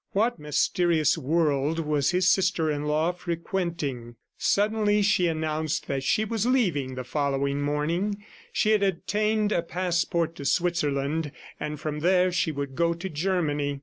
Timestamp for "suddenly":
4.35-5.03